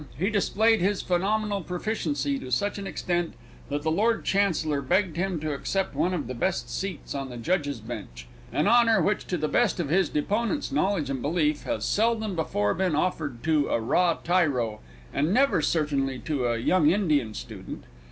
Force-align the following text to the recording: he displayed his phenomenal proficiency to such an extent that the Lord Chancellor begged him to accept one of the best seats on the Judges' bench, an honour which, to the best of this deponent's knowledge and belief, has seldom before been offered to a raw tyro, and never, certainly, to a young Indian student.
he 0.17 0.31
displayed 0.31 0.81
his 0.81 1.03
phenomenal 1.03 1.61
proficiency 1.61 2.39
to 2.39 2.49
such 2.51 2.79
an 2.79 2.87
extent 2.87 3.35
that 3.69 3.83
the 3.83 3.91
Lord 3.91 4.25
Chancellor 4.25 4.81
begged 4.81 5.15
him 5.15 5.39
to 5.41 5.53
accept 5.53 5.93
one 5.93 6.11
of 6.11 6.25
the 6.25 6.33
best 6.33 6.71
seats 6.71 7.13
on 7.13 7.29
the 7.29 7.37
Judges' 7.37 7.79
bench, 7.79 8.25
an 8.51 8.67
honour 8.67 8.99
which, 8.99 9.27
to 9.27 9.37
the 9.37 9.47
best 9.47 9.79
of 9.79 9.89
this 9.89 10.09
deponent's 10.09 10.71
knowledge 10.71 11.11
and 11.11 11.21
belief, 11.21 11.65
has 11.65 11.85
seldom 11.85 12.35
before 12.35 12.73
been 12.73 12.95
offered 12.95 13.43
to 13.43 13.67
a 13.69 13.79
raw 13.79 14.15
tyro, 14.15 14.79
and 15.13 15.31
never, 15.31 15.61
certainly, 15.61 16.17
to 16.17 16.47
a 16.47 16.57
young 16.57 16.89
Indian 16.89 17.35
student. 17.35 17.83